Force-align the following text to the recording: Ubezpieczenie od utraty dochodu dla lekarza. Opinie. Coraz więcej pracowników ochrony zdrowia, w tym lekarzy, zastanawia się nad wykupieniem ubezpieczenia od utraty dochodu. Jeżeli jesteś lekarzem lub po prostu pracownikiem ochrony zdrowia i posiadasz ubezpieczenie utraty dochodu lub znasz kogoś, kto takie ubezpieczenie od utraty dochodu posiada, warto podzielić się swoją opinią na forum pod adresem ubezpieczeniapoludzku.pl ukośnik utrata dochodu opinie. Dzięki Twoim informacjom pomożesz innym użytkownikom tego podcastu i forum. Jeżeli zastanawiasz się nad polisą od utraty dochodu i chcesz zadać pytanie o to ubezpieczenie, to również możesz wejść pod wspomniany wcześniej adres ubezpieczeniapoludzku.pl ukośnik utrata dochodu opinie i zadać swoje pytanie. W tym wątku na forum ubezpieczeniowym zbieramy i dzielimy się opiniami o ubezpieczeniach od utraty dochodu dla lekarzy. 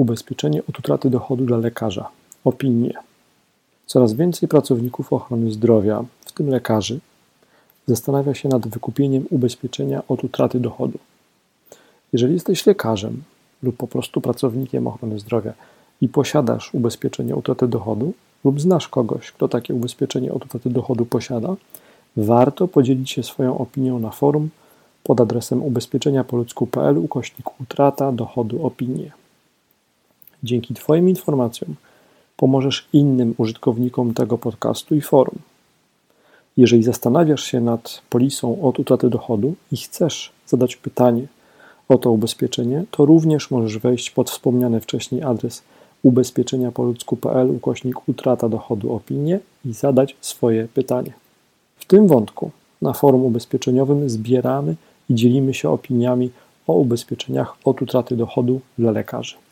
Ubezpieczenie 0.00 0.62
od 0.68 0.78
utraty 0.78 1.10
dochodu 1.10 1.44
dla 1.46 1.56
lekarza. 1.56 2.08
Opinie. 2.44 2.94
Coraz 3.86 4.12
więcej 4.12 4.48
pracowników 4.48 5.12
ochrony 5.12 5.52
zdrowia, 5.52 6.04
w 6.24 6.32
tym 6.32 6.48
lekarzy, 6.48 7.00
zastanawia 7.86 8.34
się 8.34 8.48
nad 8.48 8.68
wykupieniem 8.68 9.26
ubezpieczenia 9.30 10.02
od 10.08 10.24
utraty 10.24 10.60
dochodu. 10.60 10.98
Jeżeli 12.12 12.34
jesteś 12.34 12.66
lekarzem 12.66 13.22
lub 13.62 13.76
po 13.76 13.86
prostu 13.86 14.20
pracownikiem 14.20 14.86
ochrony 14.86 15.18
zdrowia 15.18 15.52
i 16.00 16.08
posiadasz 16.08 16.74
ubezpieczenie 16.74 17.36
utraty 17.36 17.68
dochodu 17.68 18.12
lub 18.44 18.60
znasz 18.60 18.88
kogoś, 18.88 19.32
kto 19.32 19.48
takie 19.48 19.74
ubezpieczenie 19.74 20.32
od 20.32 20.44
utraty 20.44 20.70
dochodu 20.70 21.06
posiada, 21.06 21.56
warto 22.16 22.68
podzielić 22.68 23.10
się 23.10 23.22
swoją 23.22 23.58
opinią 23.58 23.98
na 23.98 24.10
forum 24.10 24.48
pod 25.04 25.20
adresem 25.20 25.62
ubezpieczeniapoludzku.pl 25.62 26.98
ukośnik 26.98 27.60
utrata 27.60 28.12
dochodu 28.12 28.66
opinie. 28.66 29.19
Dzięki 30.42 30.74
Twoim 30.74 31.08
informacjom 31.08 31.74
pomożesz 32.36 32.88
innym 32.92 33.34
użytkownikom 33.38 34.14
tego 34.14 34.38
podcastu 34.38 34.94
i 34.94 35.00
forum. 35.00 35.38
Jeżeli 36.56 36.82
zastanawiasz 36.82 37.44
się 37.44 37.60
nad 37.60 38.02
polisą 38.10 38.62
od 38.62 38.78
utraty 38.78 39.10
dochodu 39.10 39.54
i 39.72 39.76
chcesz 39.76 40.32
zadać 40.46 40.76
pytanie 40.76 41.26
o 41.88 41.98
to 41.98 42.10
ubezpieczenie, 42.10 42.84
to 42.90 43.04
również 43.04 43.50
możesz 43.50 43.78
wejść 43.78 44.10
pod 44.10 44.30
wspomniany 44.30 44.80
wcześniej 44.80 45.22
adres 45.22 45.62
ubezpieczeniapoludzku.pl 46.02 47.50
ukośnik 47.50 48.08
utrata 48.08 48.48
dochodu 48.48 48.94
opinie 48.94 49.40
i 49.64 49.72
zadać 49.72 50.16
swoje 50.20 50.68
pytanie. 50.74 51.12
W 51.76 51.84
tym 51.84 52.06
wątku 52.06 52.50
na 52.82 52.92
forum 52.92 53.24
ubezpieczeniowym 53.24 54.10
zbieramy 54.10 54.74
i 55.10 55.14
dzielimy 55.14 55.54
się 55.54 55.70
opiniami 55.70 56.30
o 56.66 56.72
ubezpieczeniach 56.72 57.56
od 57.64 57.82
utraty 57.82 58.16
dochodu 58.16 58.60
dla 58.78 58.90
lekarzy. 58.90 59.36